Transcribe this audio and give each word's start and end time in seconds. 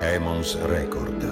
Emons 0.00 0.56
Record. 0.62 1.22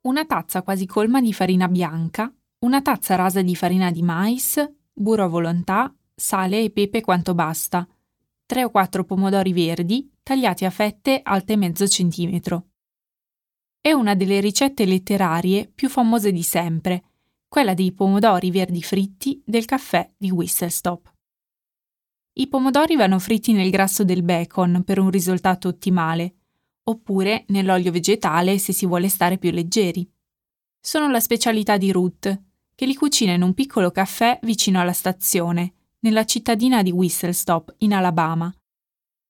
Una 0.00 0.24
tazza 0.24 0.62
quasi 0.62 0.86
colma 0.86 1.20
di 1.20 1.32
farina 1.32 1.68
bianca, 1.68 2.34
una 2.64 2.82
tazza 2.82 3.14
rasa 3.14 3.42
di 3.42 3.54
farina 3.54 3.92
di 3.92 4.02
mais, 4.02 4.60
burro 4.92 5.22
a 5.22 5.28
volontà, 5.28 5.94
sale 6.16 6.64
e 6.64 6.70
pepe 6.70 7.00
quanto 7.00 7.32
basta, 7.36 7.86
3 8.44 8.64
o 8.64 8.70
4 8.70 9.04
pomodori 9.04 9.52
verdi 9.52 10.10
tagliati 10.24 10.64
a 10.64 10.70
fette 10.70 11.20
alte 11.22 11.54
mezzo 11.56 11.86
centimetro. 11.86 12.70
È 13.80 13.92
una 13.92 14.16
delle 14.16 14.40
ricette 14.40 14.84
letterarie 14.84 15.70
più 15.72 15.88
famose 15.88 16.32
di 16.32 16.42
sempre, 16.42 17.04
quella 17.46 17.72
dei 17.72 17.92
pomodori 17.92 18.50
verdi 18.50 18.82
fritti 18.82 19.40
del 19.46 19.64
caffè 19.64 20.10
di 20.16 20.32
Whistle 20.32 20.70
Stop. 20.70 21.12
I 22.38 22.46
pomodori 22.46 22.94
vanno 22.94 23.18
fritti 23.18 23.52
nel 23.52 23.68
grasso 23.68 24.04
del 24.04 24.22
bacon 24.22 24.84
per 24.84 25.00
un 25.00 25.10
risultato 25.10 25.66
ottimale, 25.66 26.34
oppure 26.84 27.44
nell'olio 27.48 27.90
vegetale 27.90 28.58
se 28.58 28.72
si 28.72 28.86
vuole 28.86 29.08
stare 29.08 29.38
più 29.38 29.50
leggeri. 29.50 30.08
Sono 30.80 31.10
la 31.10 31.18
specialità 31.18 31.76
di 31.76 31.90
Ruth, 31.90 32.42
che 32.76 32.86
li 32.86 32.94
cucina 32.94 33.32
in 33.32 33.42
un 33.42 33.54
piccolo 33.54 33.90
caffè 33.90 34.38
vicino 34.42 34.80
alla 34.80 34.92
stazione, 34.92 35.72
nella 36.00 36.24
cittadina 36.24 36.82
di 36.82 36.92
Whistle 36.92 37.32
Stop, 37.32 37.74
in 37.78 37.92
Alabama, 37.92 38.54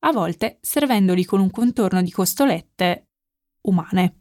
a 0.01 0.13
volte 0.13 0.59
servendoli 0.61 1.25
con 1.25 1.41
un 1.41 1.51
contorno 1.51 2.03
di 2.03 2.11
costolette 2.11 3.09
umane. 3.63 4.17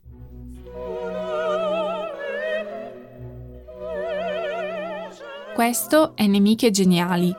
Questo 5.53 6.15
è 6.15 6.25
Nemiche 6.25 6.71
Geniali, 6.71 7.35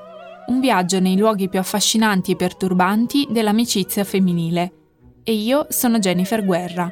un 0.48 0.60
viaggio 0.60 0.98
nei 0.98 1.16
luoghi 1.16 1.48
più 1.48 1.58
affascinanti 1.58 2.32
e 2.32 2.36
perturbanti 2.36 3.26
dell'amicizia 3.30 4.04
femminile. 4.04 4.72
E 5.22 5.32
io 5.32 5.66
sono 5.68 5.98
Jennifer 5.98 6.44
Guerra. 6.44 6.90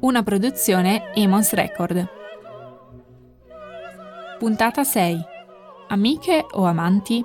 Una 0.00 0.22
produzione 0.22 1.12
Emons 1.14 1.52
Record. 1.52 2.08
Puntata 4.38 4.84
6. 4.84 5.20
Amiche 5.88 6.46
o 6.52 6.64
amanti? 6.64 7.24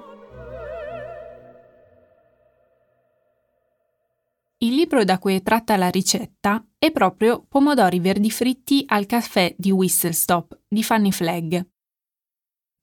Il 4.58 4.74
libro 4.74 5.04
da 5.04 5.20
cui 5.20 5.36
è 5.36 5.42
tratta 5.44 5.78
la 5.78 5.90
ricetta 5.90 6.66
è 6.80 6.92
proprio 6.92 7.46
Pomodori 7.48 8.00
verdi 8.00 8.32
fritti 8.32 8.84
al 8.88 9.06
caffè 9.06 9.54
di 9.56 9.70
Whistle 9.70 10.14
Stop 10.14 10.60
di 10.68 10.82
Fanny 10.82 11.12
Flagg. 11.12 11.62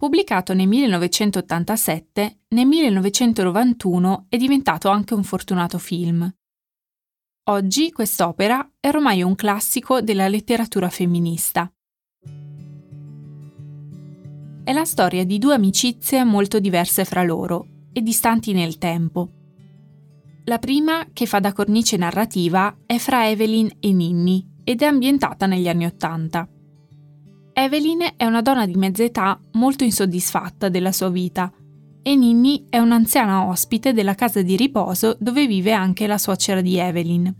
Pubblicato 0.02 0.52
nel 0.52 0.66
1987, 0.66 2.40
nel 2.48 2.66
1991 2.66 4.26
è 4.28 4.36
diventato 4.36 4.88
anche 4.88 5.14
un 5.14 5.22
fortunato 5.22 5.78
film. 5.78 6.28
Oggi 7.50 7.92
quest'opera 7.92 8.68
è 8.80 8.88
ormai 8.88 9.22
un 9.22 9.36
classico 9.36 10.00
della 10.00 10.26
letteratura 10.26 10.88
femminista. 10.88 11.72
È 14.64 14.72
la 14.72 14.84
storia 14.84 15.24
di 15.24 15.38
due 15.38 15.54
amicizie 15.54 16.24
molto 16.24 16.58
diverse 16.58 17.04
fra 17.04 17.22
loro 17.22 17.66
e 17.92 18.02
distanti 18.02 18.52
nel 18.52 18.78
tempo. 18.78 19.30
La 20.46 20.58
prima, 20.58 21.06
che 21.12 21.26
fa 21.26 21.38
da 21.38 21.52
cornice 21.52 21.96
narrativa, 21.96 22.76
è 22.86 22.98
fra 22.98 23.28
Evelyn 23.28 23.70
e 23.78 23.92
Ninni 23.92 24.44
ed 24.64 24.82
è 24.82 24.86
ambientata 24.86 25.46
negli 25.46 25.68
anni 25.68 25.84
Ottanta. 25.86 26.48
Evelyn 27.54 28.14
è 28.16 28.24
una 28.24 28.40
donna 28.40 28.64
di 28.64 28.74
mezza 28.76 29.02
età 29.02 29.38
molto 29.52 29.84
insoddisfatta 29.84 30.70
della 30.70 30.90
sua 30.90 31.10
vita 31.10 31.52
e 32.02 32.16
Ninni 32.16 32.66
è 32.70 32.78
un'anziana 32.78 33.46
ospite 33.46 33.92
della 33.92 34.14
casa 34.14 34.40
di 34.40 34.56
riposo 34.56 35.16
dove 35.20 35.46
vive 35.46 35.72
anche 35.72 36.06
la 36.06 36.16
suocera 36.16 36.62
di 36.62 36.78
Evelyn. 36.78 37.34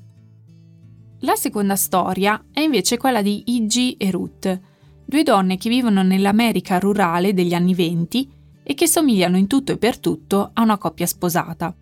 La 1.20 1.34
seconda 1.34 1.76
storia 1.76 2.44
è 2.52 2.60
invece 2.60 2.98
quella 2.98 3.22
di 3.22 3.42
Iggy 3.46 3.92
e 3.92 4.10
Ruth, 4.10 4.60
due 5.04 5.22
donne 5.22 5.56
che 5.56 5.70
vivono 5.70 6.02
nell'America 6.02 6.78
rurale 6.78 7.32
degli 7.32 7.54
anni 7.54 7.74
venti 7.74 8.30
e 8.62 8.74
che 8.74 8.86
somigliano 8.86 9.38
in 9.38 9.46
tutto 9.46 9.72
e 9.72 9.78
per 9.78 9.98
tutto 9.98 10.50
a 10.52 10.62
una 10.62 10.76
coppia 10.76 11.06
sposata. 11.06 11.74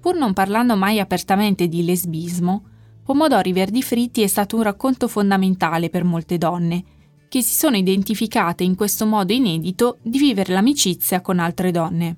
Pur 0.00 0.16
non 0.16 0.32
parlando 0.32 0.76
mai 0.76 1.00
apertamente 1.00 1.66
di 1.66 1.84
lesbismo, 1.84 2.68
Pomodori 3.02 3.52
Verdi 3.52 3.82
Fritti 3.82 4.22
è 4.22 4.26
stato 4.26 4.56
un 4.56 4.62
racconto 4.62 5.08
fondamentale 5.08 5.90
per 5.90 6.04
molte 6.04 6.38
donne 6.38 6.84
che 7.28 7.42
si 7.42 7.54
sono 7.54 7.76
identificate 7.76 8.64
in 8.64 8.74
questo 8.74 9.06
modo 9.06 9.32
inedito 9.32 9.98
di 10.02 10.18
vivere 10.18 10.52
l'amicizia 10.52 11.20
con 11.20 11.38
altre 11.38 11.70
donne. 11.70 12.16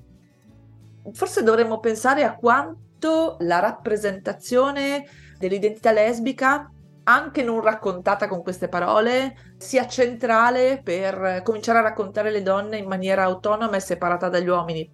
Forse 1.12 1.42
dovremmo 1.42 1.80
pensare 1.80 2.24
a 2.24 2.34
quanto 2.34 3.36
la 3.40 3.58
rappresentazione 3.58 5.04
dell'identità 5.38 5.92
lesbica, 5.92 6.70
anche 7.04 7.42
non 7.42 7.62
raccontata 7.62 8.28
con 8.28 8.42
queste 8.42 8.68
parole, 8.68 9.54
sia 9.56 9.86
centrale 9.86 10.80
per 10.82 11.40
cominciare 11.42 11.78
a 11.78 11.82
raccontare 11.82 12.30
le 12.30 12.42
donne 12.42 12.76
in 12.76 12.86
maniera 12.86 13.24
autonoma 13.24 13.76
e 13.76 13.80
separata 13.80 14.28
dagli 14.28 14.48
uomini. 14.48 14.90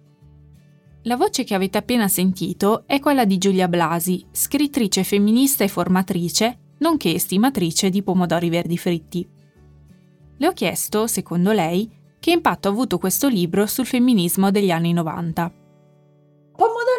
La 1.03 1.17
voce 1.17 1.43
che 1.43 1.53
avete 1.53 1.77
appena 1.77 2.07
sentito 2.07 2.83
è 2.87 2.99
quella 2.99 3.25
di 3.25 3.37
Giulia 3.37 3.67
Blasi, 3.67 4.25
scrittrice 4.31 5.03
femminista 5.03 5.63
e 5.63 5.67
formatrice, 5.67 6.59
nonché 6.79 7.13
estimatrice 7.13 7.89
di 7.89 8.01
pomodori 8.01 8.49
verdi 8.49 8.77
fritti. 8.77 9.34
Le 10.37 10.47
ho 10.47 10.51
chiesto, 10.51 11.07
secondo 11.07 11.51
lei, 11.51 11.89
che 12.19 12.31
impatto 12.31 12.67
ha 12.67 12.71
avuto 12.71 12.97
questo 12.97 13.27
libro 13.27 13.65
sul 13.67 13.85
femminismo 13.85 14.51
degli 14.51 14.71
anni 14.71 14.91
90. 14.91 15.64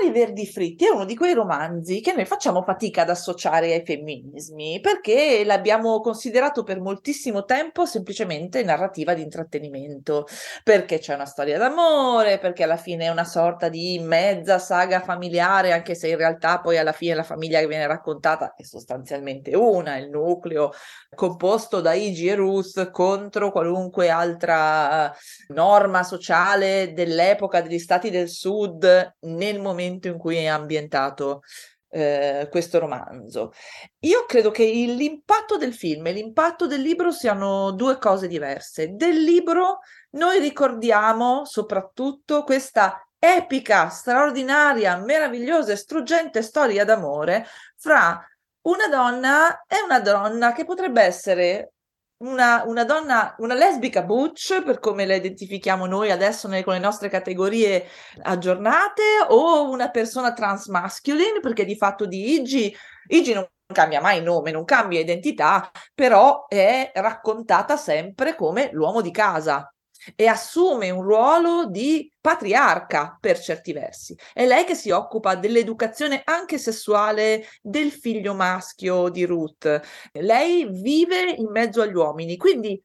Pomodori 0.06 0.10
verdi 0.10 0.46
fritti 0.46 0.86
è 0.86 0.90
uno 0.90 1.04
di 1.04 1.16
quei 1.16 1.34
romanzi 1.34 2.00
che 2.00 2.12
noi 2.12 2.24
facciamo 2.24 2.62
fatica 2.62 3.02
ad 3.02 3.10
associare 3.10 3.72
ai 3.72 3.84
femminismi 3.84 4.80
perché 4.80 5.42
l'abbiamo 5.44 6.00
considerato 6.00 6.62
per 6.62 6.80
moltissimo 6.80 7.44
tempo 7.44 7.86
semplicemente 7.86 8.62
narrativa 8.62 9.14
di 9.14 9.22
intrattenimento, 9.22 10.26
perché 10.62 10.98
c'è 10.98 11.14
una 11.14 11.24
storia 11.24 11.58
d'amore, 11.58 12.38
perché 12.38 12.62
alla 12.62 12.76
fine 12.76 13.06
è 13.06 13.08
una 13.08 13.24
sorta 13.24 13.68
di 13.68 13.98
mezza 13.98 14.58
saga 14.58 15.00
familiare, 15.00 15.72
anche 15.72 15.94
se 15.94 16.08
in 16.08 16.16
realtà 16.16 16.60
poi 16.60 16.78
alla 16.78 16.92
fine 16.92 17.14
la 17.14 17.22
famiglia 17.22 17.60
che 17.60 17.66
viene 17.66 17.86
raccontata 17.86 18.54
è 18.56 18.62
sostanzialmente 18.62 19.54
una, 19.54 19.96
il 19.96 20.08
nucleo 20.08 20.72
composto 21.14 21.80
da 21.80 21.94
Igi 21.94 22.28
e 22.28 22.34
Ruth 22.34 22.90
contro 22.90 23.50
qualunque 23.50 24.08
altra 24.08 25.12
norma 25.48 26.02
sociale 26.02 26.92
dell'epoca 26.92 27.60
degli 27.60 27.78
stati 27.78 28.10
del 28.10 28.28
sud 28.28 29.14
nel 29.20 29.60
momento 29.60 29.95
in 30.04 30.18
cui 30.18 30.36
è 30.36 30.46
ambientato 30.46 31.42
eh, 31.88 32.48
questo 32.50 32.78
romanzo. 32.78 33.52
Io 34.00 34.24
credo 34.26 34.50
che 34.50 34.64
l'impatto 34.64 35.56
del 35.56 35.74
film 35.74 36.06
e 36.06 36.12
l'impatto 36.12 36.66
del 36.66 36.82
libro 36.82 37.10
siano 37.10 37.70
due 37.72 37.98
cose 37.98 38.28
diverse. 38.28 38.94
Del 38.94 39.22
libro 39.22 39.78
noi 40.10 40.38
ricordiamo 40.40 41.44
soprattutto 41.44 42.44
questa 42.44 43.06
epica, 43.18 43.88
straordinaria, 43.88 44.96
meravigliosa 44.98 45.72
e 45.72 45.76
struggente 45.76 46.42
storia 46.42 46.84
d'amore 46.84 47.46
fra 47.76 48.22
una 48.62 48.88
donna 48.88 49.64
e 49.66 49.80
una 49.82 50.00
donna 50.00 50.52
che 50.52 50.64
potrebbe 50.64 51.02
essere 51.02 51.72
una, 52.18 52.64
una, 52.66 52.84
donna, 52.84 53.34
una 53.38 53.54
lesbica 53.54 54.02
butch, 54.02 54.62
per 54.62 54.78
come 54.78 55.04
la 55.06 55.14
identifichiamo 55.14 55.86
noi 55.86 56.10
adesso 56.10 56.48
nelle, 56.48 56.64
con 56.64 56.74
le 56.74 56.80
nostre 56.80 57.08
categorie 57.08 57.86
aggiornate, 58.22 59.02
o 59.28 59.68
una 59.70 59.90
persona 59.90 60.32
trans 60.32 60.66
masculine, 60.66 61.40
perché 61.40 61.64
di 61.64 61.76
fatto 61.76 62.06
di 62.06 62.34
Iggy, 62.34 62.74
Iggy 63.08 63.34
non 63.34 63.46
cambia 63.72 64.00
mai 64.00 64.22
nome, 64.22 64.50
non 64.50 64.64
cambia 64.64 65.00
identità, 65.00 65.70
però 65.94 66.46
è 66.46 66.92
raccontata 66.94 67.76
sempre 67.76 68.34
come 68.34 68.70
l'uomo 68.72 69.00
di 69.00 69.10
casa 69.10 69.70
e 70.14 70.26
assume 70.26 70.90
un 70.90 71.02
ruolo 71.02 71.66
di 71.66 72.10
patriarca 72.20 73.16
per 73.20 73.38
certi 73.38 73.72
versi. 73.72 74.16
È 74.32 74.46
lei 74.46 74.64
che 74.64 74.74
si 74.74 74.90
occupa 74.90 75.34
dell'educazione 75.34 76.22
anche 76.24 76.58
sessuale 76.58 77.44
del 77.60 77.90
figlio 77.90 78.34
maschio 78.34 79.08
di 79.08 79.24
Ruth. 79.24 79.80
Lei 80.12 80.68
vive 80.70 81.34
in 81.36 81.50
mezzo 81.50 81.82
agli 81.82 81.94
uomini, 81.94 82.36
quindi 82.36 82.80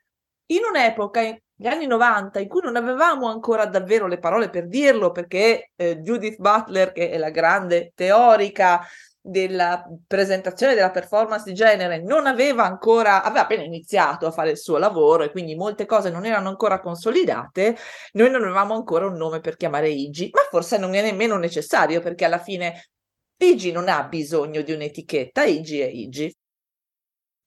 in 0.47 0.61
un'epoca 0.69 1.21
gli 1.61 1.67
anni 1.67 1.85
90 1.85 2.39
in 2.39 2.47
cui 2.47 2.61
non 2.63 2.75
avevamo 2.75 3.27
ancora 3.27 3.67
davvero 3.67 4.07
le 4.07 4.17
parole 4.17 4.49
per 4.49 4.67
dirlo, 4.67 5.11
perché 5.11 5.69
eh, 5.75 5.99
Judith 5.99 6.37
Butler, 6.39 6.91
che 6.91 7.11
è 7.11 7.17
la 7.19 7.29
grande 7.29 7.91
teorica 7.93 8.81
della 9.21 9.87
presentazione 10.07 10.73
della 10.73 10.89
performance 10.89 11.43
di 11.45 11.53
genere 11.53 12.01
non 12.01 12.25
aveva 12.25 12.65
ancora, 12.65 13.23
aveva 13.23 13.43
appena 13.43 13.61
iniziato 13.61 14.25
a 14.25 14.31
fare 14.31 14.51
il 14.51 14.57
suo 14.57 14.77
lavoro 14.77 15.23
e 15.23 15.31
quindi 15.31 15.55
molte 15.55 15.85
cose 15.85 16.09
non 16.09 16.25
erano 16.25 16.49
ancora 16.49 16.79
consolidate, 16.79 17.77
noi 18.13 18.31
non 18.31 18.43
avevamo 18.43 18.73
ancora 18.73 19.05
un 19.05 19.15
nome 19.15 19.39
per 19.39 19.57
chiamare 19.57 19.89
Igi, 19.89 20.29
ma 20.33 20.41
forse 20.49 20.77
non 20.77 20.95
è 20.95 21.01
nemmeno 21.01 21.37
necessario 21.37 22.01
perché 22.01 22.25
alla 22.25 22.39
fine 22.39 22.89
Igi 23.37 23.71
non 23.71 23.89
ha 23.89 24.03
bisogno 24.03 24.61
di 24.61 24.71
un'etichetta, 24.71 25.43
Igi 25.43 25.79
è 25.79 25.87
Igi. 25.87 26.35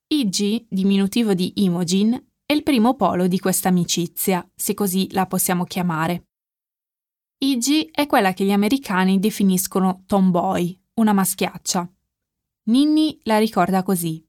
Igi, 0.07 0.67
diminutivo 0.71 1.35
di 1.35 1.65
Imogen, 1.65 2.33
è 2.47 2.53
il 2.53 2.63
primo 2.63 2.95
polo 2.95 3.27
di 3.27 3.39
questa 3.41 3.69
amicizia, 3.69 4.49
se 4.55 4.75
così 4.75 5.13
la 5.13 5.27
possiamo 5.27 5.65
chiamare. 5.65 6.27
Igi 7.39 7.89
è 7.91 8.07
quella 8.07 8.33
che 8.33 8.45
gli 8.45 8.53
americani 8.53 9.19
definiscono 9.19 10.05
tomboy, 10.07 10.79
una 10.95 11.13
maschiaccia. 11.13 11.91
Ninni 12.67 13.19
la 13.25 13.39
ricorda 13.39 13.83
così. 13.83 14.25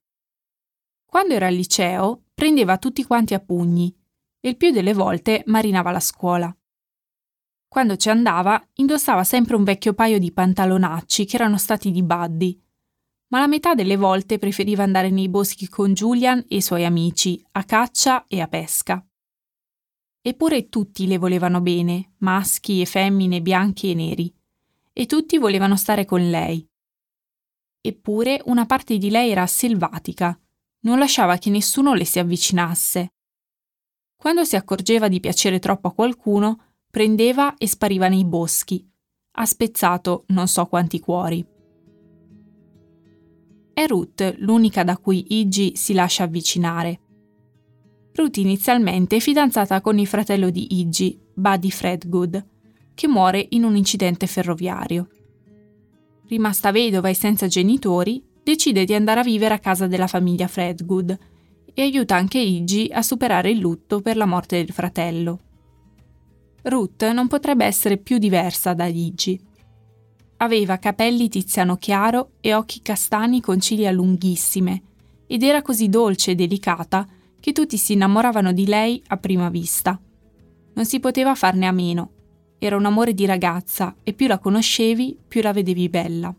Quando 1.06 1.34
era 1.34 1.48
al 1.48 1.54
liceo, 1.54 2.24
prendeva 2.34 2.78
tutti 2.78 3.04
quanti 3.04 3.34
a 3.34 3.40
pugni 3.40 3.96
e 4.40 4.50
il 4.50 4.58
più 4.58 4.72
delle 4.72 4.94
volte 4.94 5.44
marinava 5.46 5.92
la 5.92 6.00
scuola. 6.00 6.56
Quando 7.68 7.98
ci 7.98 8.10
andava, 8.10 8.62
indossava 8.76 9.24
sempre 9.24 9.56
un 9.56 9.64
vecchio 9.64 9.94
paio 9.94 10.18
di 10.18 10.32
pantalonacci 10.32 11.26
che 11.26 11.36
erano 11.36 11.58
stati 11.58 11.92
di 11.92 12.04
Buddy, 12.04 12.60
ma 13.28 13.40
la 13.40 13.48
metà 13.48 13.76
delle 13.76 13.98
volte 13.98 14.38
preferiva 14.40 14.84
andare 14.84 15.10
nei 15.10 15.30
boschi 15.30 15.68
con 15.68 15.94
Julian 15.94 16.46
e 16.48 16.58
i 16.58 16.62
suoi 16.62 16.86
amici, 16.86 17.44
a 17.52 17.64
caccia 17.64 18.26
e 18.28 18.42
a 18.42 18.48
pesca. 18.48 19.06
Eppure 20.22 20.70
tutti 20.70 21.06
le 21.06 21.18
volevano 21.18 21.62
bene, 21.62 22.14
maschi 22.20 22.82
e 22.82 22.86
femmine, 22.86 23.42
bianchi 23.42 23.92
e 23.92 23.94
neri 23.94 24.35
e 24.98 25.06
tutti 25.08 25.38
volevano 25.38 25.76
stare 25.76 26.06
con 26.06 26.30
lei. 26.30 26.66
Eppure 27.82 28.42
una 28.46 28.66
parte 28.66 28.98
di 28.98 29.10
lei 29.10 29.30
era 29.30 29.46
selvatica, 29.46 30.40
non 30.84 31.00
lasciava 31.00 31.38
che 31.38 31.50
nessuno 31.50 31.94
le 31.94 32.06
si 32.06 32.18
avvicinasse. 32.18 33.10
Quando 34.16 34.46
si 34.46 34.56
accorgeva 34.56 35.10
di 35.10 35.20
piacere 35.20 35.60
troppo 35.60 35.90
a 35.90 35.94
qualcuno, 35.94 36.76
prendeva 36.90 37.56
e 37.58 37.68
spariva 37.68 38.08
nei 38.08 38.24
boschi. 38.24 38.90
Ha 39.38 39.46
spezzato 39.46 40.24
non 40.28 40.48
so 40.48 40.66
quanti 40.68 41.02
cuori. 41.02 41.46
È 43.74 43.86
Ruth 43.88 44.36
l'unica 44.38 44.86
da 44.86 44.98
cui 44.98 45.26
Iggy 45.40 45.76
si 45.76 45.94
lascia 45.94 46.24
avvicinare. 46.24 47.02
Ruth 48.14 48.38
inizialmente 48.38 49.18
è 49.18 49.20
fidanzata 49.20 49.82
con 49.82 50.00
il 50.00 50.08
fratello 50.08 50.50
di 50.50 50.80
Iggy, 50.80 51.20
Buddy 51.34 51.70
Fredgood, 51.70 52.54
che 52.96 53.08
muore 53.08 53.46
in 53.50 53.64
un 53.64 53.76
incidente 53.76 54.26
ferroviario. 54.26 55.08
Rimasta 56.28 56.72
vedova 56.72 57.10
e 57.10 57.14
senza 57.14 57.46
genitori, 57.46 58.24
decide 58.42 58.86
di 58.86 58.96
andare 58.96 59.20
a 59.20 59.24
vivere 59.24 59.54
a 59.54 59.60
casa 59.60 59.86
della 59.86 60.08
famiglia 60.08 60.48
Fredgood 60.48 61.18
e 61.72 61.82
aiuta 61.82 62.16
anche 62.16 62.40
Iggy 62.40 62.90
a 62.92 63.04
superare 63.04 63.52
il 63.52 63.60
lutto 63.60 64.02
per 64.02 64.16
la 64.16 64.26
morte 64.26 64.58
del 64.58 64.74
fratello. 64.74 65.40
Ruth 66.64 67.04
non 67.12 67.28
potrebbe 67.28 67.66
essere 67.66 67.98
più 67.98 68.18
diversa 68.18 68.74
da 68.74 68.86
Iggy. 68.86 69.40
Aveva 70.38 70.78
capelli 70.78 71.30
tiziano 71.30 71.76
chiaro 71.78 72.32
e 72.40 72.56
occhi 72.56 72.82
castani 72.82 73.40
con 73.42 73.60
ciglia 73.60 73.92
lunghissime 73.92 74.82
ed 75.28 75.44
era 75.44 75.62
così 75.62 75.90
dolce 75.90 76.32
e 76.32 76.36
delicata 76.36 77.08
che 77.40 77.52
tutti 77.52 77.78
si 77.78 77.94
innamoravano 77.94 78.52
di 78.52 78.66
lei 78.66 79.04
a 79.08 79.18
prima 79.18 79.50
vista. 79.50 80.00
Non 80.74 80.86
si 80.86 81.00
poteva 81.00 81.36
farne 81.36 81.68
a 81.68 81.72
meno 81.72 82.15
era 82.66 82.76
un 82.76 82.86
amore 82.86 83.14
di 83.14 83.26
ragazza 83.26 83.96
e 84.04 84.14
più 84.14 84.28
la 84.28 84.40
conoscevi, 84.40 85.18
più 85.28 85.42
la 85.42 85.54
vedevi 85.54 85.90
bella. 85.90 86.34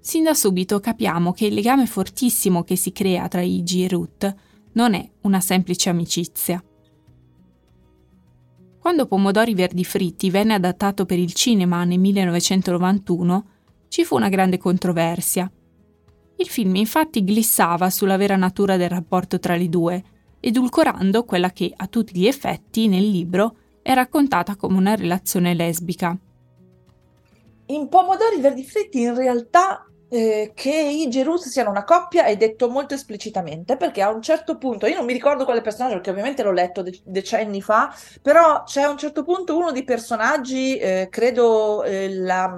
Sin 0.00 0.24
da 0.24 0.34
subito 0.34 0.80
capiamo 0.80 1.32
che 1.32 1.46
il 1.46 1.54
legame 1.54 1.86
fortissimo 1.86 2.62
che 2.62 2.76
si 2.76 2.92
crea 2.92 3.26
tra 3.28 3.40
Iggy 3.40 3.84
e 3.84 3.88
Ruth 3.88 4.34
non 4.72 4.94
è 4.94 5.08
una 5.22 5.40
semplice 5.40 5.88
amicizia. 5.88 6.62
Quando 8.78 9.06
Pomodori 9.06 9.54
Verdi 9.54 9.82
Fritti 9.82 10.28
venne 10.28 10.54
adattato 10.54 11.06
per 11.06 11.18
il 11.18 11.32
cinema 11.32 11.84
nel 11.84 11.98
1991, 11.98 13.46
ci 13.88 14.04
fu 14.04 14.16
una 14.16 14.28
grande 14.28 14.58
controversia. 14.58 15.50
Il 16.36 16.48
film 16.48 16.74
infatti 16.74 17.24
glissava 17.24 17.88
sulla 17.88 18.18
vera 18.18 18.36
natura 18.36 18.76
del 18.76 18.90
rapporto 18.90 19.38
tra 19.38 19.56
le 19.56 19.68
due, 19.70 20.04
edulcorando 20.38 21.24
quella 21.24 21.50
che, 21.50 21.72
a 21.74 21.86
tutti 21.86 22.18
gli 22.18 22.26
effetti, 22.26 22.88
nel 22.88 23.08
libro 23.08 23.56
è 23.84 23.92
raccontata 23.92 24.56
come 24.56 24.78
una 24.78 24.94
relazione 24.94 25.52
lesbica. 25.52 26.16
In 27.66 27.88
Pomodori 27.88 28.40
Verdi 28.40 28.64
Fritti 28.64 29.02
in 29.02 29.14
realtà 29.14 29.86
eh, 30.08 30.52
che 30.54 30.70
i 30.70 31.06
Gerus 31.10 31.48
siano 31.48 31.68
una 31.68 31.84
coppia 31.84 32.24
è 32.24 32.34
detto 32.38 32.70
molto 32.70 32.94
esplicitamente 32.94 33.76
perché 33.76 34.00
a 34.00 34.10
un 34.10 34.22
certo 34.22 34.56
punto, 34.56 34.86
io 34.86 34.96
non 34.96 35.04
mi 35.04 35.12
ricordo 35.12 35.44
quale 35.44 35.60
personaggio 35.60 35.96
perché 35.96 36.10
ovviamente 36.10 36.42
l'ho 36.42 36.52
letto 36.52 36.80
de- 36.80 36.98
decenni 37.04 37.60
fa, 37.60 37.94
però 38.22 38.62
c'è 38.62 38.80
a 38.80 38.88
un 38.88 38.96
certo 38.96 39.22
punto 39.22 39.54
uno 39.54 39.70
dei 39.70 39.84
personaggi, 39.84 40.78
eh, 40.78 41.08
credo 41.10 41.82
eh, 41.82 42.08
la 42.14 42.54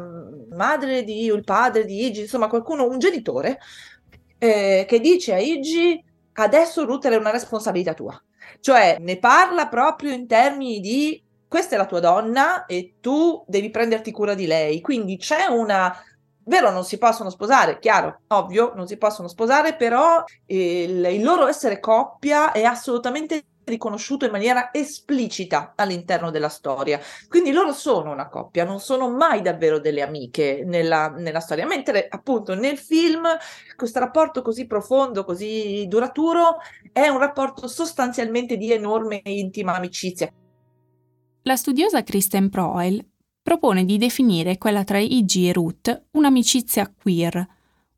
madre 0.50 1.02
di, 1.02 1.28
o 1.28 1.34
il 1.34 1.44
padre 1.44 1.84
di 1.84 2.06
Igi, 2.06 2.20
insomma 2.20 2.46
qualcuno, 2.46 2.86
un 2.86 3.00
genitore, 3.00 3.58
eh, 4.38 4.84
che 4.86 5.00
dice 5.00 5.34
a 5.34 5.38
Igi 5.40 6.00
adesso 6.34 6.84
Ruth 6.84 7.08
è 7.08 7.16
una 7.16 7.30
responsabilità 7.30 7.94
tua. 7.94 8.20
Cioè 8.60 8.98
ne 9.00 9.18
parla 9.18 9.68
proprio 9.68 10.12
in 10.12 10.26
termini 10.26 10.80
di 10.80 11.22
questa 11.48 11.74
è 11.74 11.78
la 11.78 11.86
tua 11.86 12.00
donna 12.00 12.66
e 12.66 12.94
tu 13.00 13.44
devi 13.46 13.70
prenderti 13.70 14.10
cura 14.10 14.34
di 14.34 14.46
lei. 14.46 14.80
Quindi 14.80 15.16
c'è 15.16 15.46
una 15.46 15.96
Vero, 16.48 16.70
non 16.70 16.84
si 16.84 16.96
possono 16.96 17.28
sposare, 17.28 17.80
chiaro, 17.80 18.20
ovvio, 18.28 18.72
non 18.76 18.86
si 18.86 18.96
possono 18.98 19.26
sposare, 19.26 19.74
però 19.74 20.22
il, 20.46 21.04
il 21.04 21.22
loro 21.22 21.48
essere 21.48 21.80
coppia 21.80 22.52
è 22.52 22.62
assolutamente 22.62 23.42
riconosciuto 23.66 24.24
in 24.24 24.30
maniera 24.30 24.72
esplicita 24.72 25.72
all'interno 25.76 26.30
della 26.30 26.48
storia. 26.48 27.00
Quindi 27.28 27.52
loro 27.52 27.72
sono 27.72 28.12
una 28.12 28.28
coppia, 28.28 28.64
non 28.64 28.80
sono 28.80 29.10
mai 29.10 29.42
davvero 29.42 29.78
delle 29.78 30.02
amiche 30.02 30.62
nella, 30.64 31.08
nella 31.08 31.40
storia, 31.40 31.66
mentre 31.66 32.06
appunto 32.08 32.54
nel 32.54 32.78
film 32.78 33.26
questo 33.76 33.98
rapporto 33.98 34.42
così 34.42 34.66
profondo, 34.66 35.24
così 35.24 35.86
duraturo, 35.88 36.58
è 36.92 37.08
un 37.08 37.18
rapporto 37.18 37.66
sostanzialmente 37.68 38.56
di 38.56 38.72
enorme 38.72 39.22
e 39.22 39.38
intima 39.38 39.74
amicizia. 39.74 40.32
La 41.42 41.56
studiosa 41.56 42.02
Kristen 42.02 42.48
Proel 42.48 43.04
propone 43.42 43.84
di 43.84 43.98
definire 43.98 44.58
quella 44.58 44.82
tra 44.82 44.98
Iggy 44.98 45.48
e 45.48 45.52
Ruth 45.52 46.06
un'amicizia 46.12 46.92
queer, 46.92 47.46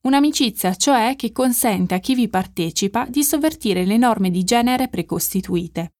Un'amicizia, 0.02 0.74
cioè, 0.74 1.14
che 1.16 1.32
consente 1.32 1.94
a 1.94 1.98
chi 1.98 2.14
vi 2.14 2.28
partecipa 2.28 3.06
di 3.08 3.24
sovvertire 3.24 3.84
le 3.84 3.96
norme 3.96 4.30
di 4.30 4.44
genere 4.44 4.88
precostituite. 4.88 5.92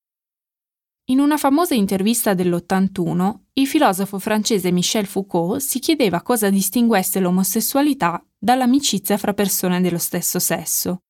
In 1.10 1.20
una 1.20 1.36
famosa 1.36 1.74
intervista 1.74 2.34
dell'81, 2.34 3.34
il 3.54 3.66
filosofo 3.66 4.18
francese 4.18 4.70
Michel 4.70 5.06
Foucault 5.06 5.60
si 5.60 5.78
chiedeva 5.78 6.22
cosa 6.22 6.50
distinguesse 6.50 7.18
l'omosessualità 7.18 8.22
dall'amicizia 8.38 9.16
fra 9.16 9.32
persone 9.32 9.80
dello 9.80 9.98
stesso 9.98 10.38
sesso. 10.38 11.02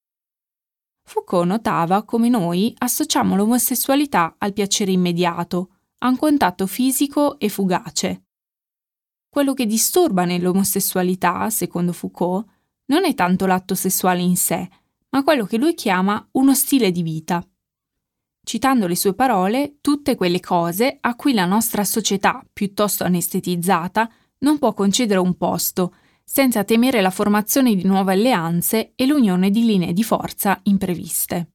Foucault 1.02 1.46
notava 1.46 2.04
come 2.04 2.28
noi 2.28 2.72
associamo 2.78 3.34
l'omosessualità 3.34 4.36
al 4.38 4.52
piacere 4.52 4.92
immediato, 4.92 5.78
a 5.98 6.08
un 6.08 6.16
contatto 6.16 6.66
fisico 6.66 7.38
e 7.38 7.48
fugace. 7.48 8.26
Quello 9.28 9.52
che 9.52 9.66
disturba 9.66 10.24
nell'omosessualità, 10.24 11.50
secondo 11.50 11.92
Foucault, 11.92 12.46
non 12.88 13.04
è 13.04 13.14
tanto 13.14 13.46
l'atto 13.46 13.74
sessuale 13.74 14.20
in 14.20 14.36
sé, 14.36 14.68
ma 15.10 15.22
quello 15.22 15.46
che 15.46 15.56
lui 15.56 15.74
chiama 15.74 16.26
uno 16.32 16.54
stile 16.54 16.90
di 16.90 17.02
vita. 17.02 17.42
Citando 18.42 18.86
le 18.86 18.96
sue 18.96 19.14
parole, 19.14 19.76
tutte 19.80 20.14
quelle 20.14 20.40
cose 20.40 20.98
a 21.00 21.14
cui 21.14 21.34
la 21.34 21.44
nostra 21.44 21.84
società, 21.84 22.42
piuttosto 22.52 23.04
anestetizzata, 23.04 24.10
non 24.38 24.58
può 24.58 24.72
concedere 24.72 25.20
un 25.20 25.36
posto, 25.36 25.94
senza 26.24 26.64
temere 26.64 27.00
la 27.00 27.10
formazione 27.10 27.74
di 27.74 27.84
nuove 27.84 28.12
alleanze 28.14 28.92
e 28.94 29.06
l'unione 29.06 29.50
di 29.50 29.64
linee 29.64 29.92
di 29.92 30.02
forza 30.02 30.58
impreviste. 30.64 31.52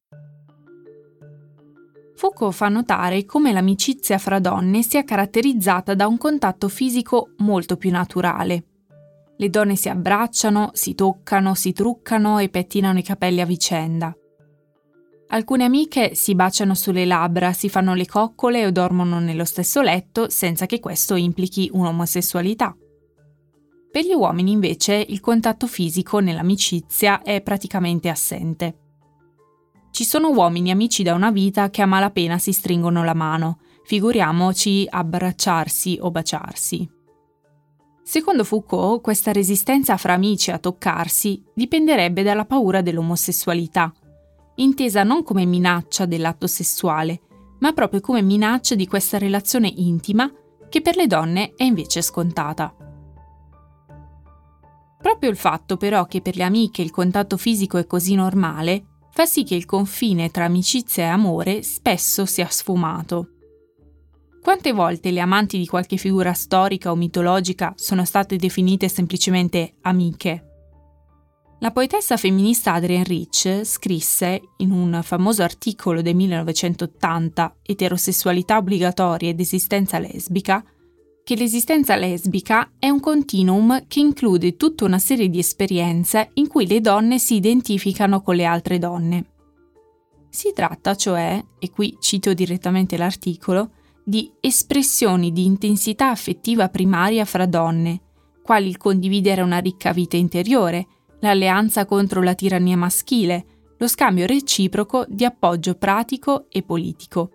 Foucault 2.16 2.54
fa 2.54 2.70
notare 2.70 3.26
come 3.26 3.52
l'amicizia 3.52 4.18
fra 4.18 4.40
donne 4.40 4.84
sia 4.84 5.04
caratterizzata 5.04 5.94
da 5.96 6.08
un 6.08 6.18
contatto 6.18 6.70
fisico 6.70 7.34
molto 7.38 7.76
più 7.76 7.90
naturale. 7.92 8.73
Le 9.44 9.50
donne 9.50 9.76
si 9.76 9.90
abbracciano, 9.90 10.70
si 10.72 10.96
toccano, 10.96 11.54
si 11.54 11.74
truccano 11.74 12.40
e 12.40 12.48
pettinano 12.48 13.00
i 13.00 13.04
capelli 13.04 13.42
a 13.42 13.46
vicenda. 13.46 14.16
Alcune 15.28 15.66
amiche 15.66 16.16
si 16.16 16.34
baciano 16.34 16.74
sulle 16.74 17.04
labbra, 17.04 17.52
si 17.52 17.68
fanno 17.68 17.94
le 17.94 18.06
coccole 18.06 18.66
o 18.66 18.72
dormono 18.72 19.20
nello 19.20 19.44
stesso 19.44 19.82
letto 19.82 20.30
senza 20.30 20.66
che 20.66 20.80
questo 20.80 21.16
implichi 21.16 21.70
un'omosessualità. 21.74 22.74
Per 23.92 24.06
gli 24.06 24.14
uomini 24.14 24.52
invece 24.52 25.06
il 25.10 25.20
contatto 25.20 25.68
fisico 25.68 26.20
nell'amicizia 26.20 27.22
è 27.22 27.42
praticamente 27.42 28.08
assente. 28.08 28.78
Ci 29.92 30.06
sono 30.06 30.30
uomini 30.30 30.72
amici 30.72 31.04
da 31.04 31.16
una 31.16 31.32
vita 31.32 31.70
che 31.70 31.82
a 31.82 31.86
malapena 31.86 32.38
si 32.38 32.54
stringono 32.54 33.04
la 33.04 33.14
mano, 33.14 33.60
figuriamoci 33.84 34.88
abbracciarsi 34.90 35.98
o 36.00 36.12
baciarsi. 36.12 37.02
Secondo 38.04 38.44
Foucault, 38.44 39.02
questa 39.02 39.32
resistenza 39.32 39.96
fra 39.96 40.14
amici 40.14 40.52
a 40.52 40.60
toccarsi 40.60 41.42
dipenderebbe 41.54 42.22
dalla 42.22 42.44
paura 42.44 42.82
dell'omosessualità, 42.82 43.94
intesa 44.56 45.04
non 45.04 45.24
come 45.24 45.46
minaccia 45.46 46.06
dell'atto 46.06 46.46
sessuale, 46.46 47.22
ma 47.60 47.72
proprio 47.72 48.02
come 48.02 48.22
minaccia 48.22 48.76
di 48.76 48.88
questa 48.88 49.18
relazione 49.18 49.72
intima 49.74 50.30
che 50.68 50.82
per 50.82 50.98
le 50.98 51.08
donne 51.08 51.54
è 51.56 51.64
invece 51.64 52.02
scontata. 52.02 52.76
Proprio 55.02 55.30
il 55.30 55.38
fatto 55.38 55.78
però 55.78 56.06
che 56.06 56.22
per 56.22 56.36
le 56.36 56.44
amiche 56.44 56.82
il 56.82 56.92
contatto 56.92 57.38
fisico 57.38 57.78
è 57.78 57.88
così 57.88 58.16
normale 58.16 58.86
fa 59.12 59.26
sì 59.26 59.44
che 59.44 59.56
il 59.56 59.66
confine 59.66 60.30
tra 60.32 60.46
amicizia 60.46 61.04
e 61.04 61.08
amore 61.08 61.62
spesso 61.62 62.26
sia 62.26 62.48
sfumato. 62.50 63.33
Quante 64.44 64.74
volte 64.74 65.12
le 65.12 65.22
amanti 65.22 65.58
di 65.58 65.66
qualche 65.66 65.96
figura 65.96 66.34
storica 66.34 66.92
o 66.92 66.96
mitologica 66.96 67.74
sono 67.78 68.04
state 68.04 68.36
definite 68.36 68.90
semplicemente 68.90 69.76
amiche? 69.84 70.48
La 71.60 71.72
poetessa 71.72 72.18
femminista 72.18 72.74
Adrienne 72.74 73.06
Rich 73.06 73.62
scrisse, 73.64 74.42
in 74.58 74.72
un 74.72 75.00
famoso 75.02 75.44
articolo 75.44 76.02
del 76.02 76.16
1980, 76.16 77.60
Eterosessualità 77.62 78.58
obbligatoria 78.58 79.30
ed 79.30 79.40
esistenza 79.40 79.98
lesbica, 79.98 80.62
che 81.24 81.36
l'esistenza 81.38 81.96
lesbica 81.96 82.74
è 82.78 82.90
un 82.90 83.00
continuum 83.00 83.86
che 83.88 84.02
include 84.02 84.58
tutta 84.58 84.84
una 84.84 85.00
serie 85.00 85.30
di 85.30 85.40
esperienze 85.40 86.32
in 86.34 86.50
cui 86.50 86.68
le 86.68 86.82
donne 86.82 87.18
si 87.18 87.36
identificano 87.36 88.22
con 88.22 88.36
le 88.36 88.44
altre 88.44 88.78
donne. 88.78 89.26
Si 90.30 90.52
tratta, 90.54 90.96
cioè, 90.96 91.42
e 91.60 91.70
qui 91.72 91.96
cito 92.02 92.34
direttamente 92.34 92.98
l'articolo, 92.98 93.70
di 94.04 94.32
espressioni 94.40 95.32
di 95.32 95.46
intensità 95.46 96.10
affettiva 96.10 96.70
primaria 96.70 97.26
fra 97.26 97.46
donne, 97.46 98.02
quali 98.44 98.68
il 98.68 98.78
condividere 98.78 99.42
una 99.42 99.60
ricca 99.60 99.94
vita 99.94 100.18
interiore, 100.18 100.88
l'alleanza 101.20 101.86
contro 101.86 102.22
la 102.22 102.36
tirannia 102.36 102.78
maschile, 102.78 103.46
lo 103.78 103.88
scambio 103.88 104.26
reciproco 104.26 105.06
di 105.08 105.26
appoggio 105.26 105.76
pratico 105.76 106.46
e 106.50 106.64
politico. 106.64 107.30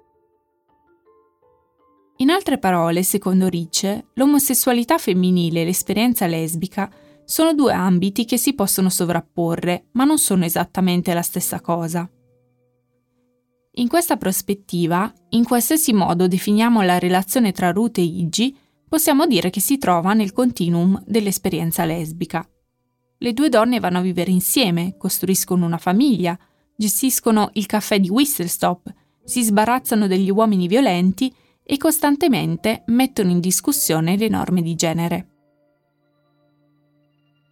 In 2.20 2.30
altre 2.30 2.58
parole, 2.58 3.02
secondo 3.02 3.48
Ricci, 3.48 4.04
l'omosessualità 4.14 4.98
femminile 4.98 5.62
e 5.62 5.64
l'esperienza 5.64 6.26
lesbica 6.26 6.90
sono 7.24 7.54
due 7.54 7.72
ambiti 7.72 8.24
che 8.24 8.38
si 8.38 8.54
possono 8.54 8.90
sovrapporre, 8.90 9.86
ma 9.92 10.04
non 10.04 10.18
sono 10.18 10.44
esattamente 10.44 11.14
la 11.14 11.22
stessa 11.22 11.60
cosa. 11.60 12.10
In 13.78 13.86
questa 13.86 14.16
prospettiva, 14.16 15.12
in 15.30 15.44
qualsiasi 15.44 15.92
modo 15.92 16.26
definiamo 16.26 16.82
la 16.82 16.98
relazione 16.98 17.52
tra 17.52 17.70
Ruth 17.70 17.98
e 17.98 18.02
Iggy, 18.02 18.56
possiamo 18.88 19.24
dire 19.24 19.50
che 19.50 19.60
si 19.60 19.78
trova 19.78 20.14
nel 20.14 20.32
continuum 20.32 21.00
dell'esperienza 21.06 21.84
lesbica. 21.84 22.44
Le 23.18 23.32
due 23.32 23.48
donne 23.48 23.78
vanno 23.78 23.98
a 23.98 24.02
vivere 24.02 24.32
insieme, 24.32 24.96
costruiscono 24.96 25.64
una 25.64 25.78
famiglia, 25.78 26.36
gestiscono 26.76 27.50
il 27.52 27.66
caffè 27.66 28.00
di 28.00 28.08
Whistlestop, 28.08 28.92
si 29.22 29.44
sbarazzano 29.44 30.08
degli 30.08 30.30
uomini 30.30 30.66
violenti 30.66 31.32
e 31.62 31.76
costantemente 31.76 32.82
mettono 32.86 33.30
in 33.30 33.38
discussione 33.38 34.16
le 34.16 34.28
norme 34.28 34.60
di 34.60 34.74
genere. 34.74 35.28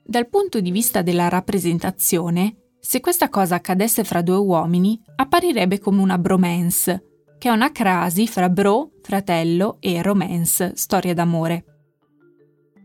Dal 0.05 0.29
punto 0.29 0.59
di 0.59 0.73
vista 0.73 1.03
della 1.03 1.29
rappresentazione, 1.29 2.66
se 2.87 3.01
questa 3.01 3.29
cosa 3.29 3.57
accadesse 3.57 4.05
fra 4.05 4.23
due 4.23 4.37
uomini, 4.37 5.03
apparirebbe 5.17 5.81
come 5.81 6.01
una 6.01 6.19
bromance, 6.19 7.25
che 7.37 7.49
è 7.49 7.51
una 7.51 7.73
crasi 7.73 8.29
fra 8.29 8.49
bro, 8.49 8.93
fratello, 9.03 9.79
e 9.81 10.01
romance, 10.03 10.71
storia 10.77 11.13
d'amore. 11.13 11.65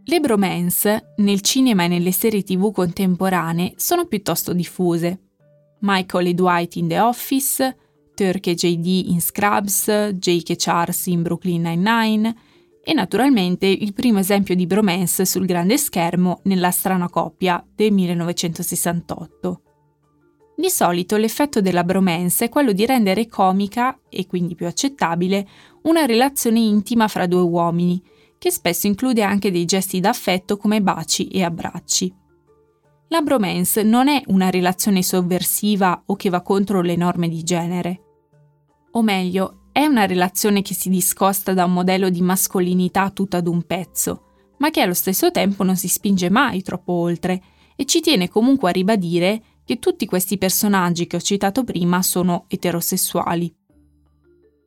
Le 0.04 0.20
bromance, 0.20 1.14
nel 1.18 1.42
cinema 1.42 1.84
e 1.84 1.88
nelle 1.88 2.12
serie 2.12 2.42
tv 2.42 2.72
contemporanee, 2.72 3.74
sono 3.76 4.06
piuttosto 4.06 4.54
diffuse. 4.54 5.20
Michael 5.82 6.28
e 6.30 6.34
Dwight 6.34 6.76
in 6.78 6.88
The 6.88 7.00
Office, 7.00 7.78
Turk 8.16 8.48
e 8.48 8.56
JD 8.56 9.10
in 9.10 9.22
Scrubs, 9.22 9.86
Jake 10.16 10.54
e 10.54 10.56
Charles 10.58 11.06
in 11.06 11.22
Brooklyn 11.22 11.62
Nine-Nine 11.62 12.36
e 12.84 12.94
naturalmente 12.94 13.68
il 13.68 13.94
primo 13.94 14.18
esempio 14.18 14.56
di 14.56 14.66
bromance 14.66 15.28
sul 15.28 15.46
grande 15.46 15.78
schermo 15.78 16.40
nella 16.46 16.72
strana 16.72 17.08
coppia 17.08 17.64
del 17.76 17.92
1968. 17.92 19.62
Di 20.56 20.70
solito 20.70 21.18
l'effetto 21.18 21.62
della 21.62 21.84
bromance 21.84 22.46
è 22.46 22.50
quello 22.50 22.72
di 22.72 22.86
rendere 22.86 23.28
comica, 23.28 24.00
e 24.10 24.28
quindi 24.28 24.56
più 24.56 24.68
accettabile, 24.68 25.48
una 25.84 26.06
relazione 26.06 26.60
intima 26.60 27.08
fra 27.08 27.26
due 27.26 27.42
uomini, 27.42 28.02
che 28.38 28.52
spesso 28.52 28.88
include 28.88 29.24
anche 29.24 29.52
dei 29.52 29.66
gesti 29.66 30.00
d'affetto 30.00 30.58
come 30.58 30.82
baci 30.82 31.28
e 31.28 31.44
abbracci. 31.44 32.14
La 33.08 33.22
bromance 33.22 33.84
non 33.84 34.08
è 34.08 34.22
una 34.28 34.50
relazione 34.50 35.04
sovversiva 35.04 36.04
o 36.06 36.16
che 36.16 36.30
va 36.30 36.42
contro 36.42 36.82
le 36.82 36.96
norme 36.96 37.28
di 37.28 37.44
genere 37.44 38.02
o 38.92 39.02
meglio, 39.02 39.68
è 39.72 39.86
una 39.86 40.06
relazione 40.06 40.62
che 40.62 40.74
si 40.74 40.90
discosta 40.90 41.54
da 41.54 41.66
un 41.66 41.74
modello 41.74 42.10
di 42.10 42.22
mascolinità 42.22 43.10
tutta 43.10 43.38
ad 43.38 43.48
un 43.48 43.64
pezzo, 43.64 44.24
ma 44.58 44.70
che 44.70 44.82
allo 44.82 44.94
stesso 44.94 45.32
tempo 45.32 45.64
non 45.64 45.78
si 45.78 45.88
spinge 45.88 46.30
mai 46.30 46.62
troppo 46.62 46.92
oltre 46.92 47.42
e 47.76 47.86
ci 47.86 48.02
tiene 48.02 48.28
comunque 48.28 48.70
a 48.70 48.74
ribadire 48.74 49.42
che 49.64 49.80
tutti 49.80 50.06
questi 50.06 50.38
personaggi 50.38 51.08
che 51.08 51.18
ho 51.18 51.22
citato 51.22 51.64
prima 51.64 52.02
sono 52.02 52.46
eterosessuali. 52.48 53.54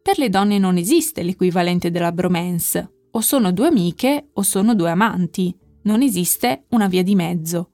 Per 0.03 0.19
le 0.19 0.29
donne 0.29 0.59
non 0.59 0.77
esiste 0.77 1.23
l'equivalente 1.23 1.91
della 1.91 2.13
bromance, 2.13 3.09
o 3.11 3.21
sono 3.21 3.53
due 3.53 3.69
amiche 3.69 4.31
o 4.33 4.43
sono 4.43 4.75
due 4.75 4.91
amanti, 4.91 5.57
non 5.83 6.03
esiste 6.03 6.65
una 6.71 6.89
via 6.89 7.03
di 7.03 7.15
mezzo. 7.15 7.74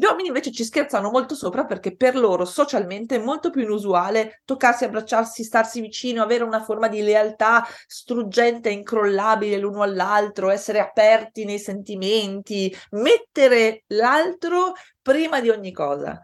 Gli 0.00 0.06
uomini 0.06 0.28
invece 0.28 0.50
ci 0.50 0.64
scherzano 0.64 1.10
molto 1.10 1.34
sopra 1.34 1.66
perché 1.66 1.94
per 1.94 2.16
loro 2.16 2.46
socialmente 2.46 3.16
è 3.16 3.18
molto 3.18 3.50
più 3.50 3.60
inusuale 3.60 4.40
toccarsi, 4.46 4.84
abbracciarsi, 4.84 5.44
starsi 5.44 5.82
vicino, 5.82 6.22
avere 6.22 6.42
una 6.42 6.62
forma 6.62 6.88
di 6.88 7.02
lealtà 7.02 7.66
struggente 7.86 8.70
incrollabile 8.70 9.58
l'uno 9.58 9.82
all'altro, 9.82 10.48
essere 10.48 10.78
aperti 10.80 11.44
nei 11.44 11.58
sentimenti, 11.58 12.74
mettere 12.92 13.84
l'altro 13.88 14.72
prima 15.02 15.38
di 15.42 15.50
ogni 15.50 15.70
cosa, 15.70 16.18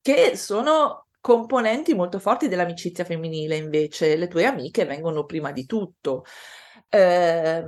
che 0.00 0.34
sono 0.38 1.08
componenti 1.20 1.92
molto 1.92 2.18
forti 2.18 2.48
dell'amicizia 2.48 3.04
femminile 3.04 3.56
invece, 3.56 4.16
le 4.16 4.28
tue 4.28 4.46
amiche 4.46 4.86
vengono 4.86 5.26
prima 5.26 5.52
di 5.52 5.66
tutto. 5.66 6.24
Eh, 6.88 7.62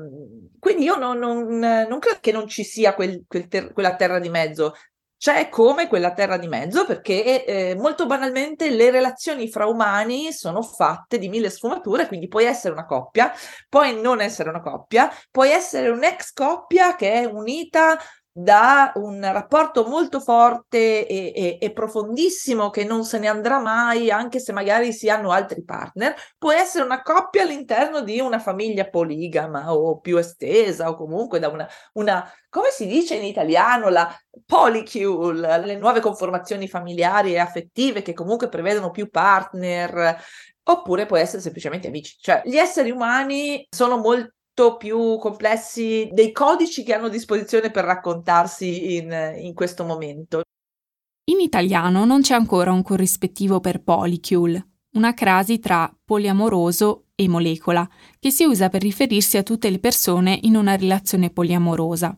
quindi 0.59 0.85
io 0.85 0.97
non, 0.97 1.18
non, 1.18 1.47
non, 1.59 1.99
credo 2.00 2.18
che 2.21 2.32
non 2.32 2.49
ci 2.49 2.64
sia 2.64 2.92
quel, 2.94 3.23
quel 3.28 3.47
ter- 3.47 3.73
quella 3.73 3.94
terra 3.94 4.18
di 4.18 4.28
mezzo 4.28 4.73
c'è 5.22 5.48
come 5.50 5.86
quella 5.86 6.12
terra 6.14 6.36
di 6.36 6.48
mezzo 6.48 6.84
perché 6.84 7.44
eh, 7.44 7.76
molto 7.76 8.06
banalmente 8.06 8.68
le 8.70 8.90
relazioni 8.90 9.48
fra 9.48 9.66
umani 9.66 10.32
sono 10.32 10.62
fatte 10.62 11.16
di 11.16 11.28
mille 11.28 11.48
sfumature, 11.48 12.08
quindi 12.08 12.26
puoi 12.26 12.44
essere 12.44 12.72
una 12.72 12.86
coppia, 12.86 13.32
puoi 13.68 14.00
non 14.00 14.20
essere 14.20 14.48
una 14.48 14.60
coppia, 14.60 15.08
puoi 15.30 15.50
essere 15.50 15.90
un'ex 15.90 16.32
coppia 16.32 16.96
che 16.96 17.12
è 17.12 17.24
unita 17.24 17.96
da 18.34 18.92
un 18.96 19.20
rapporto 19.20 19.84
molto 19.84 20.18
forte 20.18 21.06
e, 21.06 21.32
e, 21.34 21.58
e, 21.60 21.72
profondissimo 21.72 22.70
che 22.70 22.82
non 22.82 23.04
se 23.04 23.18
ne 23.18 23.28
andrà 23.28 23.58
mai, 23.58 24.10
anche 24.10 24.40
se 24.40 24.52
magari 24.52 24.92
si 24.94 25.10
hanno 25.10 25.32
altri 25.32 25.62
partner, 25.62 26.14
può 26.38 26.50
essere 26.50 26.84
una 26.84 27.02
coppia 27.02 27.42
all'interno 27.42 28.00
di 28.00 28.20
una 28.20 28.38
famiglia 28.38 28.88
poligama 28.88 29.74
o 29.74 29.98
più 30.00 30.16
estesa 30.16 30.88
o 30.88 30.96
comunque 30.96 31.38
da 31.38 31.48
una, 31.48 31.68
una 31.92 32.26
come 32.48 32.70
si 32.70 32.86
dice 32.86 33.16
in 33.16 33.24
italiano, 33.24 33.88
la 33.90 34.14
polycule, 34.46 35.64
le 35.64 35.76
nuove 35.76 36.00
conformazioni 36.00 36.68
familiari 36.68 37.32
e 37.32 37.38
affettive 37.38 38.02
che 38.02 38.14
comunque 38.14 38.48
prevedono 38.48 38.90
più 38.90 39.10
partner, 39.10 40.16
oppure 40.64 41.06
può 41.06 41.16
essere 41.16 41.42
semplicemente 41.42 41.88
amici. 41.88 42.16
Cioè, 42.18 42.42
gli 42.44 42.56
esseri 42.56 42.90
umani 42.90 43.66
sono 43.70 43.98
molto 43.98 44.34
più 44.78 45.16
complessi 45.18 46.09
dei 46.12 46.30
codici 46.30 46.82
che 46.82 46.94
hanno 46.94 47.06
a 47.06 47.11
disposizione 47.11 47.71
per 47.71 47.85
raccontarsi 47.85 48.97
in, 48.97 49.35
in 49.38 49.54
questo 49.54 49.85
momento. 49.85 50.42
In 51.30 51.40
italiano 51.40 52.04
non 52.04 52.21
c'è 52.21 52.35
ancora 52.35 52.73
un 52.73 52.82
corrispettivo 52.82 53.61
per 53.61 53.82
polycule, 53.82 54.66
una 54.94 55.14
crasi 55.14 55.59
tra 55.59 55.92
poliamoroso 56.04 57.06
e 57.14 57.28
molecola, 57.28 57.88
che 58.18 58.30
si 58.30 58.44
usa 58.44 58.68
per 58.68 58.82
riferirsi 58.82 59.37
a 59.37 59.42
tutte 59.42 59.71
le 59.71 59.78
persone 59.78 60.38
in 60.42 60.56
una 60.56 60.76
relazione 60.76 61.30
poliamorosa. 61.30 62.16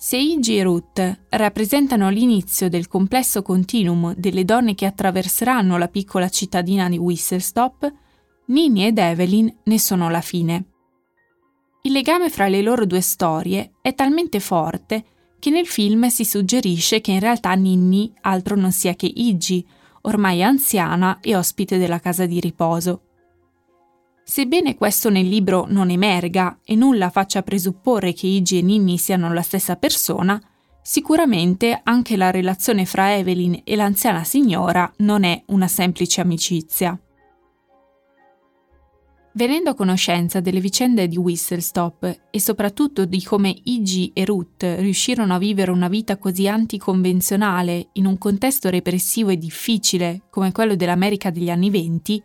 Se 0.00 0.16
e 0.16 0.62
Ruth 0.62 1.24
rappresentano 1.30 2.08
l'inizio 2.08 2.68
del 2.68 2.86
complesso 2.86 3.42
continuum 3.42 4.14
delle 4.14 4.44
donne 4.44 4.76
che 4.76 4.86
attraverseranno 4.86 5.76
la 5.76 5.88
piccola 5.88 6.28
cittadina 6.28 6.88
di 6.88 6.98
Whistlestop, 6.98 7.92
Nini 8.48 8.86
ed 8.86 8.96
Evelyn 8.96 9.54
ne 9.64 9.78
sono 9.78 10.08
la 10.08 10.22
fine. 10.22 10.64
Il 11.82 11.92
legame 11.92 12.30
fra 12.30 12.48
le 12.48 12.62
loro 12.62 12.86
due 12.86 13.02
storie 13.02 13.72
è 13.82 13.94
talmente 13.94 14.40
forte 14.40 15.04
che 15.38 15.50
nel 15.50 15.66
film 15.66 16.08
si 16.08 16.24
suggerisce 16.24 17.02
che 17.02 17.12
in 17.12 17.20
realtà 17.20 17.52
Ninni 17.52 18.10
altro 18.22 18.56
non 18.56 18.72
sia 18.72 18.94
che 18.94 19.10
Iggy, 19.14 19.64
ormai 20.02 20.42
anziana 20.42 21.18
e 21.20 21.36
ospite 21.36 21.76
della 21.76 22.00
casa 22.00 22.24
di 22.24 22.40
riposo. 22.40 23.02
Sebbene 24.24 24.76
questo 24.76 25.10
nel 25.10 25.28
libro 25.28 25.66
non 25.68 25.90
emerga 25.90 26.60
e 26.64 26.74
nulla 26.74 27.10
faccia 27.10 27.42
presupporre 27.42 28.14
che 28.14 28.26
Iggy 28.26 28.58
e 28.58 28.62
Ninni 28.62 28.96
siano 28.96 29.32
la 29.32 29.42
stessa 29.42 29.76
persona, 29.76 30.40
sicuramente 30.82 31.78
anche 31.82 32.16
la 32.16 32.30
relazione 32.30 32.86
fra 32.86 33.14
Evelyn 33.14 33.60
e 33.62 33.76
l'anziana 33.76 34.24
signora 34.24 34.90
non 34.98 35.24
è 35.24 35.42
una 35.48 35.68
semplice 35.68 36.22
amicizia. 36.22 36.98
Venendo 39.32 39.70
a 39.70 39.74
conoscenza 39.74 40.40
delle 40.40 40.58
vicende 40.58 41.06
di 41.06 41.16
Whistlestop 41.16 42.20
e 42.30 42.40
soprattutto 42.40 43.04
di 43.04 43.22
come 43.22 43.54
Iggy 43.62 44.10
e 44.12 44.24
Ruth 44.24 44.62
riuscirono 44.78 45.34
a 45.34 45.38
vivere 45.38 45.70
una 45.70 45.88
vita 45.88 46.16
così 46.16 46.48
anticonvenzionale 46.48 47.90
in 47.92 48.06
un 48.06 48.18
contesto 48.18 48.68
repressivo 48.68 49.30
e 49.30 49.36
difficile 49.36 50.22
come 50.30 50.50
quello 50.50 50.74
dell'America 50.74 51.30
degli 51.30 51.50
anni 51.50 51.70
venti, 51.70 52.20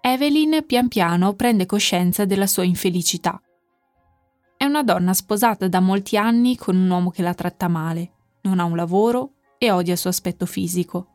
Evelyn 0.00 0.64
pian 0.66 0.88
piano 0.88 1.34
prende 1.34 1.66
coscienza 1.66 2.24
della 2.24 2.46
sua 2.46 2.64
infelicità. 2.64 3.40
È 4.56 4.64
una 4.64 4.82
donna 4.82 5.12
sposata 5.12 5.66
da 5.68 5.80
molti 5.80 6.16
anni 6.16 6.56
con 6.56 6.76
un 6.76 6.88
uomo 6.88 7.10
che 7.10 7.22
la 7.22 7.34
tratta 7.34 7.68
male, 7.68 8.12
non 8.42 8.58
ha 8.58 8.64
un 8.64 8.76
lavoro 8.76 9.32
e 9.58 9.70
odia 9.70 9.94
il 9.94 9.98
suo 9.98 10.10
aspetto 10.10 10.46
fisico. 10.46 11.08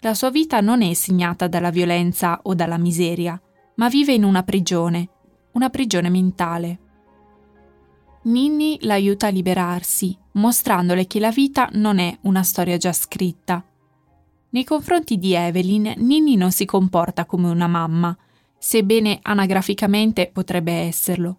La 0.00 0.12
sua 0.14 0.30
vita 0.30 0.60
non 0.60 0.82
è 0.82 0.92
segnata 0.92 1.46
dalla 1.46 1.70
violenza 1.70 2.40
o 2.42 2.54
dalla 2.54 2.76
miseria, 2.76 3.40
ma 3.76 3.88
vive 3.88 4.12
in 4.12 4.24
una 4.24 4.42
prigione, 4.42 5.08
una 5.52 5.70
prigione 5.70 6.10
mentale. 6.10 6.80
Ninni 8.22 8.78
l'aiuta 8.82 9.28
a 9.28 9.30
liberarsi, 9.30 10.16
mostrandole 10.32 11.06
che 11.06 11.20
la 11.20 11.30
vita 11.30 11.68
non 11.72 11.98
è 11.98 12.18
una 12.22 12.42
storia 12.42 12.76
già 12.76 12.92
scritta, 12.92 13.64
nei 14.56 14.64
confronti 14.64 15.18
di 15.18 15.34
Evelyn, 15.34 15.92
Ninni 15.98 16.34
non 16.34 16.50
si 16.50 16.64
comporta 16.64 17.26
come 17.26 17.50
una 17.50 17.66
mamma, 17.66 18.16
sebbene 18.56 19.18
anagraficamente 19.20 20.30
potrebbe 20.32 20.72
esserlo. 20.72 21.38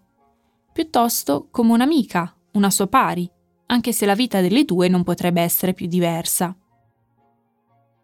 Piuttosto 0.72 1.48
come 1.50 1.72
un'amica, 1.72 2.32
una 2.52 2.70
sua 2.70 2.86
pari, 2.86 3.28
anche 3.66 3.92
se 3.92 4.06
la 4.06 4.14
vita 4.14 4.40
delle 4.40 4.64
due 4.64 4.86
non 4.86 5.02
potrebbe 5.02 5.40
essere 5.40 5.74
più 5.74 5.88
diversa. 5.88 6.56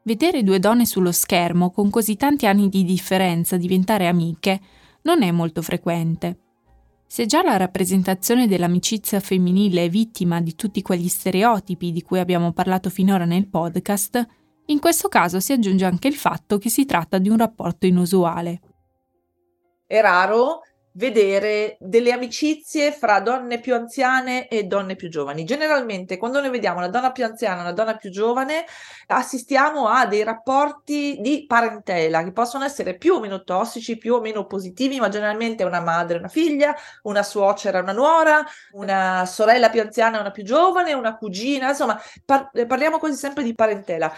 Vedere 0.07 0.43
due 0.43 0.59
donne 0.59 0.85
sullo 0.85 1.13
schermo 1.13 1.71
con 1.71 1.89
così 1.89 2.17
tanti 2.17 2.47
anni 2.47 2.69
di 2.69 2.85
differenza 2.85 3.57
diventare 3.57 4.07
amiche 4.07 4.61
non 5.03 5.23
è 5.23 5.31
molto 5.31 5.63
frequente. 5.63 6.41
Se 7.07 7.25
già 7.25 7.43
la 7.43 7.57
rappresentazione 7.57 8.47
dell'amicizia 8.47 9.19
femminile 9.21 9.85
è 9.85 9.89
vittima 9.89 10.43
di 10.43 10.55
tutti 10.57 10.83
quegli 10.83 11.09
stereotipi 11.09 11.91
di 11.91 12.03
cui 12.03 12.19
abbiamo 12.19 12.53
parlato 12.53 12.91
finora 12.91 13.25
nel 13.25 13.49
podcast, 13.49 14.27
in 14.67 14.79
questo 14.79 15.09
caso 15.09 15.41
si 15.41 15.53
aggiunge 15.53 15.87
anche 15.87 16.09
il 16.09 16.17
fatto 16.17 16.59
che 16.59 16.69
si 16.69 16.85
tratta 16.85 17.17
di 17.17 17.31
un 17.31 17.39
rapporto 17.39 17.87
inusuale. 17.87 18.61
È 19.87 20.01
raro 20.03 20.61
vedere 20.97 21.77
delle 21.81 22.13
amicizie 22.13 22.93
fra 22.93 23.21
donne 23.21 23.59
più 23.59 23.75
anziane 23.75 24.47
e 24.49 24.65
donne 24.65 24.95
più 24.95 25.09
giovani. 25.09 25.45
Generalmente 25.45 26.17
quando 26.17 26.41
noi 26.41 26.51
vediamo 26.51 26.79
una 26.79 26.89
donna 26.89 27.11
più 27.11 27.25
anziana 27.25 27.59
e 27.59 27.63
una 27.63 27.73
donna 27.73 27.97
più 27.97 28.11
giovane 28.11 28.65
assistiamo 29.09 29.89
a 29.89 30.07
dei 30.07 30.23
rapporti 30.23 31.19
di 31.21 31.45
parentela 31.47 32.23
che 32.23 32.33
possono 32.33 32.65
essere 32.65 32.97
più 32.97 33.15
o 33.15 33.21
meno 33.21 33.43
tossici, 33.43 33.97
più 33.97 34.15
o 34.15 34.21
meno 34.21 34.47
positivi, 34.47 35.01
ma 35.01 35.09
generalmente 35.09 35.65
una 35.65 35.81
madre 35.81 36.19
una 36.19 36.29
figlia, 36.29 36.75
una 37.03 37.23
suocera 37.23 37.81
una 37.81 37.93
nuora, 37.93 38.45
una 38.73 39.27
sorella 39.27 39.71
più 39.71 39.81
anziana 39.81 40.21
una 40.21 40.31
più 40.31 40.45
giovane, 40.45 40.93
una 40.93 41.17
cugina, 41.17 41.71
insomma 41.71 42.01
par- 42.25 42.51
parliamo 42.67 42.99
quasi 42.99 43.17
sempre 43.17 43.43
di 43.43 43.55
parentela. 43.55 44.13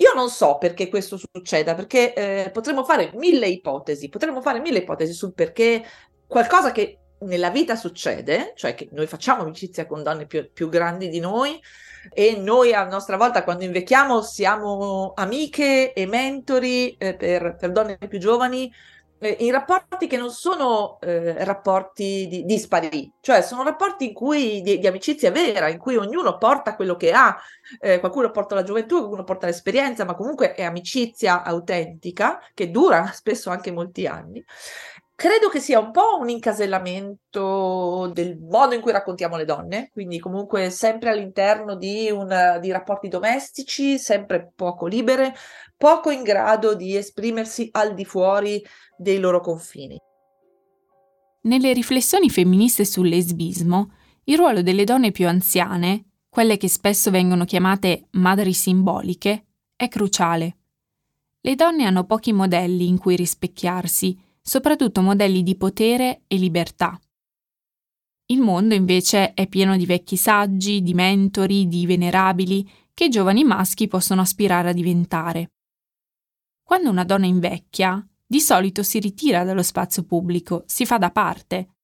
Io 0.00 0.12
non 0.14 0.30
so 0.30 0.58
perché 0.58 0.88
questo 0.88 1.16
succeda, 1.16 1.74
perché 1.74 2.14
eh, 2.14 2.50
potremmo 2.50 2.84
fare 2.84 3.10
mille 3.14 3.48
ipotesi, 3.48 4.08
potremmo 4.08 4.40
fare 4.40 4.60
mille 4.60 4.78
ipotesi 4.78 5.12
sul 5.12 5.34
perché 5.34 5.84
qualcosa 6.28 6.70
che 6.70 6.98
nella 7.20 7.50
vita 7.50 7.74
succede, 7.74 8.52
cioè 8.54 8.74
che 8.74 8.88
noi 8.92 9.08
facciamo 9.08 9.42
amicizia 9.42 9.86
con 9.86 10.04
donne 10.04 10.26
più, 10.26 10.48
più 10.52 10.68
grandi 10.68 11.08
di 11.08 11.18
noi 11.18 11.60
e 12.12 12.36
noi 12.36 12.72
a 12.72 12.86
nostra 12.86 13.16
volta 13.16 13.42
quando 13.42 13.64
invecchiamo 13.64 14.22
siamo 14.22 15.12
amiche 15.16 15.92
e 15.92 16.06
mentori 16.06 16.96
eh, 16.96 17.16
per, 17.16 17.56
per 17.56 17.72
donne 17.72 17.98
più 18.08 18.18
giovani 18.18 18.72
eh, 19.18 19.36
in 19.40 19.50
rapporti 19.50 20.06
che 20.06 20.16
non 20.16 20.30
sono 20.30 20.98
eh, 21.00 21.44
rapporti 21.44 22.26
di, 22.28 22.44
dispari, 22.44 23.12
cioè 23.20 23.42
sono 23.42 23.64
rapporti 23.64 24.06
in 24.06 24.14
cui, 24.14 24.60
di, 24.62 24.78
di, 24.78 24.86
amicizia 24.86 25.30
vera, 25.30 25.68
in 25.68 25.78
cui 25.78 25.96
ognuno 25.96 26.38
porta 26.38 26.76
quello 26.76 26.96
che 26.96 27.10
ha, 27.12 27.36
eh, 27.80 27.98
qualcuno 27.98 28.30
porta 28.30 28.54
la 28.54 28.62
gioventù, 28.62 28.98
qualcuno 28.98 29.24
porta 29.24 29.46
l'esperienza, 29.46 30.04
ma 30.04 30.14
comunque 30.14 30.54
è 30.54 30.62
amicizia 30.62 31.42
autentica 31.42 32.38
che 32.54 32.70
dura 32.70 33.10
spesso 33.12 33.50
anche 33.50 33.72
molti 33.72 34.06
anni. 34.06 34.44
Credo 35.20 35.48
che 35.48 35.58
sia 35.58 35.80
un 35.80 35.90
po' 35.90 36.16
un 36.20 36.28
incasellamento 36.28 38.08
del 38.14 38.38
modo 38.38 38.76
in 38.76 38.80
cui 38.80 38.92
raccontiamo 38.92 39.36
le 39.36 39.44
donne, 39.44 39.88
quindi 39.90 40.20
comunque 40.20 40.70
sempre 40.70 41.10
all'interno 41.10 41.74
di, 41.74 42.08
un, 42.08 42.58
di 42.60 42.70
rapporti 42.70 43.08
domestici, 43.08 43.98
sempre 43.98 44.52
poco 44.54 44.86
libere, 44.86 45.34
poco 45.76 46.10
in 46.10 46.22
grado 46.22 46.76
di 46.76 46.94
esprimersi 46.94 47.68
al 47.72 47.94
di 47.94 48.04
fuori 48.04 48.64
dei 48.96 49.18
loro 49.18 49.40
confini. 49.40 49.98
Nelle 51.42 51.72
riflessioni 51.72 52.30
femministe 52.30 52.84
sul 52.84 53.08
lesbismo, 53.08 53.94
il 54.22 54.36
ruolo 54.36 54.62
delle 54.62 54.84
donne 54.84 55.10
più 55.10 55.26
anziane, 55.26 56.10
quelle 56.28 56.56
che 56.56 56.68
spesso 56.68 57.10
vengono 57.10 57.44
chiamate 57.44 58.06
madri 58.12 58.52
simboliche, 58.52 59.46
è 59.74 59.88
cruciale. 59.88 60.56
Le 61.40 61.56
donne 61.56 61.86
hanno 61.86 62.04
pochi 62.04 62.32
modelli 62.32 62.86
in 62.86 62.98
cui 62.98 63.16
rispecchiarsi, 63.16 64.26
soprattutto 64.48 65.02
modelli 65.02 65.42
di 65.42 65.56
potere 65.56 66.22
e 66.26 66.36
libertà. 66.36 66.98
Il 68.30 68.40
mondo 68.40 68.72
invece 68.74 69.34
è 69.34 69.46
pieno 69.46 69.76
di 69.76 69.84
vecchi 69.84 70.16
saggi, 70.16 70.82
di 70.82 70.94
mentori, 70.94 71.68
di 71.68 71.84
venerabili 71.84 72.66
che 72.94 73.04
i 73.04 73.08
giovani 73.10 73.44
maschi 73.44 73.88
possono 73.88 74.22
aspirare 74.22 74.70
a 74.70 74.72
diventare. 74.72 75.50
Quando 76.62 76.88
una 76.88 77.04
donna 77.04 77.26
invecchia, 77.26 78.02
di 78.26 78.40
solito 78.40 78.82
si 78.82 78.98
ritira 79.00 79.44
dallo 79.44 79.62
spazio 79.62 80.04
pubblico, 80.04 80.64
si 80.66 80.86
fa 80.86 80.96
da 80.96 81.10
parte. 81.10 81.74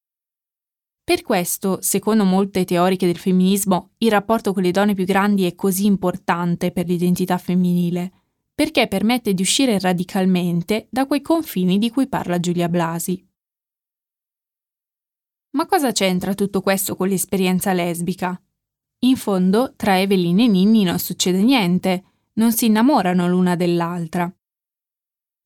Per 1.03 1.21
questo, 1.21 1.77
secondo 1.81 2.23
molte 2.23 2.65
teoriche 2.65 3.05
del 3.05 3.17
femminismo, 3.17 3.91
il 3.99 4.09
rapporto 4.09 4.53
con 4.53 4.63
le 4.63 4.71
donne 4.71 4.95
più 4.95 5.05
grandi 5.05 5.45
è 5.45 5.53
così 5.53 5.85
importante 5.85 6.71
per 6.71 6.87
l'identità 6.87 7.37
femminile, 7.37 8.24
perché 8.55 8.87
permette 8.87 9.33
di 9.33 9.41
uscire 9.41 9.77
radicalmente 9.77 10.87
da 10.89 11.05
quei 11.05 11.21
confini 11.21 11.77
di 11.77 11.91
cui 11.91 12.07
parla 12.07 12.39
Giulia 12.39 12.69
Blasi. 12.69 13.23
Ma 15.55 15.65
cosa 15.65 15.91
c'entra 15.91 16.33
tutto 16.33 16.61
questo 16.61 16.95
con 16.95 17.09
l'esperienza 17.09 17.73
lesbica? 17.73 18.41
In 18.99 19.17
fondo, 19.17 19.73
tra 19.75 19.99
Evelyn 19.99 20.39
e 20.39 20.47
Ninni 20.47 20.83
non 20.83 20.99
succede 20.99 21.43
niente, 21.43 22.03
non 22.33 22.51
si 22.53 22.65
innamorano 22.65 23.27
l'una 23.27 23.55
dell'altra. 23.55 24.33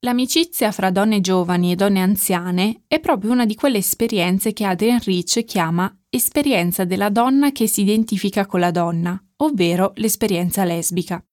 L'amicizia 0.02 0.72
fra 0.72 0.92
donne 0.92 1.20
giovani 1.20 1.72
e 1.72 1.76
donne 1.76 2.00
anziane 2.00 2.84
è 2.88 3.00
proprio 3.00 3.32
una 3.32 3.46
di 3.46 3.56
quelle 3.56 3.80
esperienze 3.80 4.54
che 4.54 4.64
Adrian 4.64 5.00
Rich 5.00 5.44
chiama 5.44 5.94
esperienza 6.10 6.86
della 6.86 7.10
donna 7.10 7.52
che 7.52 7.68
si 7.68 7.82
identifica 7.82 8.46
con 8.46 8.62
la 8.62 8.72
donna, 8.72 9.22
ovvero 9.38 9.92
l'esperienza 9.96 10.64
lesbica. 10.64 11.24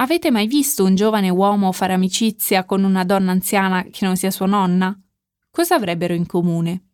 Avete 0.00 0.30
mai 0.30 0.46
visto 0.46 0.84
un 0.84 0.94
giovane 0.94 1.28
uomo 1.28 1.72
fare 1.72 1.92
amicizia 1.92 2.64
con 2.64 2.84
una 2.84 3.04
donna 3.04 3.32
anziana 3.32 3.82
che 3.90 4.04
non 4.04 4.16
sia 4.16 4.30
sua 4.30 4.46
nonna? 4.46 4.96
Cosa 5.50 5.74
avrebbero 5.74 6.14
in 6.14 6.24
comune? 6.24 6.90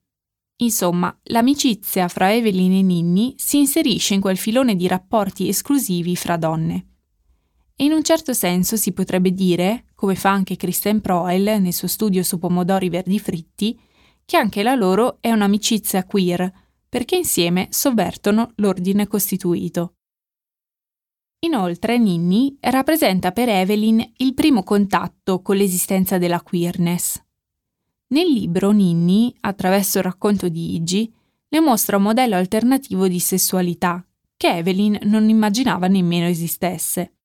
Insomma, 0.57 1.15
l'amicizia 1.25 2.09
fra 2.09 2.33
Evelyn 2.33 2.73
e 2.73 2.83
Ninni 2.83 3.35
si 3.37 3.59
inserisce 3.59 4.15
in 4.15 4.23
quel 4.23 4.39
filone 4.39 4.75
di 4.75 4.87
rapporti 4.87 5.49
esclusivi 5.49 6.17
fra 6.17 6.39
donne. 6.39 6.87
E 7.77 7.85
in 7.85 7.93
un 7.93 8.03
certo 8.03 8.33
senso 8.33 8.77
si 8.77 8.93
potrebbe 8.93 9.33
dire, 9.33 9.85
come 9.95 10.15
fa 10.15 10.31
anche 10.31 10.57
Kristen 10.57 11.03
Proel 11.03 11.61
nel 11.61 11.75
suo 11.75 11.89
studio 11.89 12.23
su 12.23 12.39
pomodori 12.39 12.89
verdi 12.89 13.19
fritti, 13.19 13.79
che 14.25 14.39
anche 14.39 14.63
la 14.63 14.75
loro 14.75 15.19
è 15.21 15.31
un'amicizia 15.31 16.05
queer, 16.05 16.51
perché 16.89 17.17
insieme 17.17 17.67
sovvertono 17.71 18.53
l'ordine 18.57 19.07
costituito. 19.07 19.97
Inoltre 21.45 21.99
Ninni 21.99 22.57
rappresenta 22.61 23.31
per 23.31 23.51
Evelyn 23.51 24.13
il 24.17 24.33
primo 24.33 24.63
contatto 24.63 25.43
con 25.43 25.57
l'esistenza 25.57 26.17
della 26.17 26.41
queerness. 26.41 27.23
Nel 28.09 28.29
libro 28.29 28.71
Ninni, 28.71 29.35
attraverso 29.41 29.99
il 29.99 30.05
racconto 30.05 30.49
di 30.49 30.75
Iggy, 30.77 31.13
le 31.49 31.61
mostra 31.61 31.99
un 31.99 32.05
modello 32.05 32.37
alternativo 32.37 33.09
di 33.09 33.19
sessualità 33.19 34.03
che 34.39 34.57
Evelyn 34.57 34.99
non 35.03 35.29
immaginava 35.29 35.87
nemmeno 35.87 36.27
esistesse. 36.27 37.17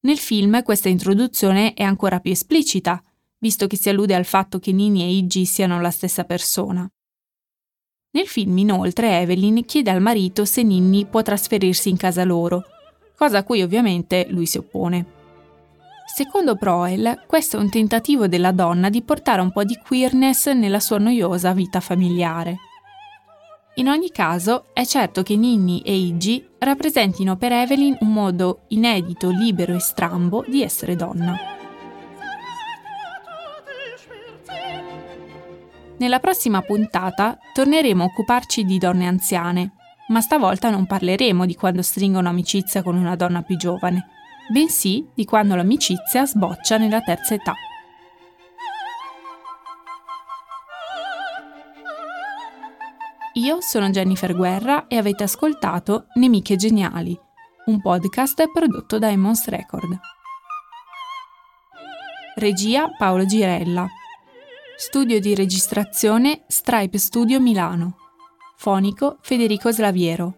Nel 0.00 0.18
film 0.18 0.62
questa 0.62 0.90
introduzione 0.90 1.72
è 1.72 1.84
ancora 1.84 2.20
più 2.20 2.32
esplicita, 2.32 3.02
visto 3.38 3.66
che 3.66 3.78
si 3.78 3.88
allude 3.88 4.14
al 4.14 4.26
fatto 4.26 4.58
che 4.58 4.72
Ninni 4.72 5.02
e 5.02 5.16
Iggy 5.16 5.46
siano 5.46 5.80
la 5.80 5.90
stessa 5.90 6.24
persona. 6.24 6.86
Nel 8.10 8.26
film 8.26 8.58
inoltre 8.58 9.20
Evelyn 9.20 9.64
chiede 9.64 9.90
al 9.90 10.02
marito 10.02 10.44
se 10.44 10.62
Ninni 10.62 11.06
può 11.06 11.22
trasferirsi 11.22 11.88
in 11.88 11.96
casa 11.96 12.22
loro, 12.22 12.75
cosa 13.16 13.38
a 13.38 13.42
cui 13.42 13.62
ovviamente 13.62 14.26
lui 14.28 14.46
si 14.46 14.58
oppone. 14.58 15.14
Secondo 16.14 16.54
Proel, 16.56 17.24
questo 17.26 17.56
è 17.56 17.60
un 17.60 17.68
tentativo 17.68 18.28
della 18.28 18.52
donna 18.52 18.88
di 18.88 19.02
portare 19.02 19.40
un 19.40 19.50
po' 19.50 19.64
di 19.64 19.76
queerness 19.76 20.52
nella 20.52 20.80
sua 20.80 20.98
noiosa 20.98 21.52
vita 21.52 21.80
familiare. 21.80 22.56
In 23.74 23.88
ogni 23.88 24.10
caso, 24.10 24.66
è 24.72 24.86
certo 24.86 25.22
che 25.22 25.36
Ninni 25.36 25.82
e 25.82 25.94
Iggy 25.94 26.48
rappresentino 26.58 27.36
per 27.36 27.52
Evelyn 27.52 27.98
un 28.00 28.12
modo 28.12 28.60
inedito, 28.68 29.28
libero 29.28 29.74
e 29.74 29.80
strambo 29.80 30.44
di 30.46 30.62
essere 30.62 30.96
donna. 30.96 31.36
Nella 35.98 36.20
prossima 36.20 36.62
puntata 36.62 37.38
torneremo 37.52 38.02
a 38.02 38.06
occuparci 38.06 38.64
di 38.64 38.78
donne 38.78 39.06
anziane, 39.06 39.75
ma 40.08 40.20
stavolta 40.20 40.70
non 40.70 40.86
parleremo 40.86 41.46
di 41.46 41.54
quando 41.54 41.82
stringono 41.82 42.28
amicizia 42.28 42.82
con 42.82 42.96
una 42.96 43.16
donna 43.16 43.42
più 43.42 43.56
giovane, 43.56 44.08
bensì 44.48 45.06
di 45.14 45.24
quando 45.24 45.56
l'amicizia 45.56 46.26
sboccia 46.26 46.76
nella 46.76 47.00
terza 47.00 47.34
età. 47.34 47.54
Io 53.34 53.60
sono 53.60 53.90
Jennifer 53.90 54.34
Guerra 54.34 54.86
e 54.86 54.96
avete 54.96 55.24
ascoltato 55.24 56.06
Nemiche 56.14 56.56
Geniali, 56.56 57.18
un 57.66 57.82
podcast 57.82 58.50
prodotto 58.50 58.98
da 58.98 59.10
Emmons 59.10 59.48
Record. 59.48 59.98
Regia 62.36 62.88
Paolo 62.96 63.26
Girella. 63.26 63.86
Studio 64.76 65.20
di 65.20 65.34
registrazione 65.34 66.44
Stripe 66.48 66.96
Studio 66.98 67.40
Milano. 67.40 68.05
Fonico 68.56 69.18
Federico 69.20 69.70
Slaviero. 69.70 70.36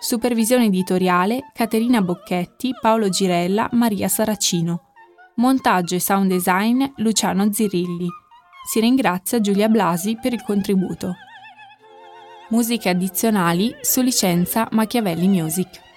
Supervisione 0.00 0.64
editoriale 0.64 1.50
Caterina 1.52 2.00
Bocchetti, 2.00 2.72
Paolo 2.80 3.08
Girella, 3.08 3.68
Maria 3.72 4.08
Saracino. 4.08 4.92
Montaggio 5.36 5.94
e 5.94 6.00
sound 6.00 6.30
design 6.30 6.84
Luciano 6.96 7.52
Zirilli. 7.52 8.08
Si 8.68 8.80
ringrazia 8.80 9.40
Giulia 9.40 9.68
Blasi 9.68 10.18
per 10.20 10.32
il 10.32 10.42
contributo 10.42 11.14
musiche 12.50 12.88
addizionali 12.88 13.74
su 13.80 14.00
licenza 14.00 14.68
Machiavelli 14.72 15.28
Music. 15.28 15.89